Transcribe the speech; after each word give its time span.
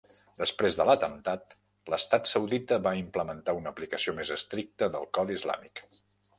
Després 0.39 0.77
de 0.77 0.87
l'atemptat, 0.87 1.53
l'estat 1.95 2.31
saudita 2.31 2.81
va 2.89 2.95
implementar 3.03 3.57
una 3.61 3.75
aplicació 3.77 4.17
més 4.23 4.35
estricta 4.41 4.93
del 4.97 5.09
codi 5.19 5.41
islàmic. 5.41 5.89